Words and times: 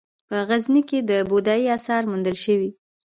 په 0.27 0.37
غزني 0.47 0.81
کې 0.89 0.99
د 1.09 1.11
بودايي 1.29 1.65
اثار 1.77 2.01
موندل 2.11 2.37
شوي 2.45 2.69